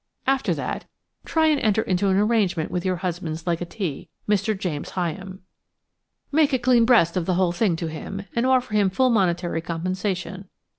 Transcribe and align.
After 0.25 0.55
that 0.55 0.85
try 1.25 1.45
and 1.45 1.59
enter 1.59 1.83
into 1.83 2.07
an 2.07 2.17
arrangement 2.17 2.71
with 2.71 2.83
your 2.83 2.95
husband's 2.95 3.45
legatee, 3.45 4.09
Mr. 4.27 4.57
James 4.57 4.89
Hyam. 4.93 5.41
Make 6.31 6.53
a 6.53 6.57
clean 6.57 6.85
breast 6.85 7.15
of 7.15 7.27
the 7.27 7.35
whole 7.35 7.51
thing 7.51 7.75
to 7.75 7.85
him 7.85 8.23
and 8.35 8.47
offer 8.47 8.73
him 8.73 8.89
full 8.89 9.11
monetary 9.11 9.61
compensation. 9.61 10.49